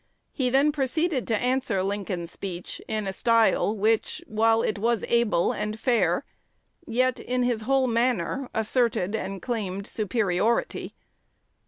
[0.31, 5.51] He then proceeded to answer Lincoln's speech in a style, which, while it was able
[5.51, 6.25] and fair,
[6.87, 10.95] yet, in his whole manner, asserted and claimed superiority.